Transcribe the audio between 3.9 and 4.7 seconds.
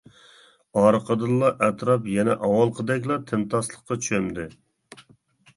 چۆمدى.